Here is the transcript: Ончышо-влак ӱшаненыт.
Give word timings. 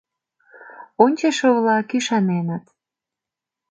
Ончышо-влак 1.03 1.87
ӱшаненыт. 1.97 2.65